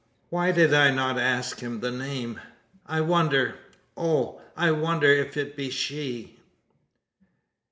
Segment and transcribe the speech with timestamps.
[0.31, 2.39] Why did I not ask him the name?
[2.87, 3.53] I wonder
[3.95, 6.39] oh, I wonder if it be she!"